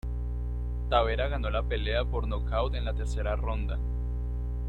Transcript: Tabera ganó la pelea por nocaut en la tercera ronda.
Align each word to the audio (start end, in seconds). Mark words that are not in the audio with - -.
Tabera 0.89 1.27
ganó 1.27 1.51
la 1.51 1.61
pelea 1.61 2.03
por 2.03 2.27
nocaut 2.27 2.73
en 2.73 2.85
la 2.85 2.93
tercera 2.95 3.35
ronda. 3.35 3.77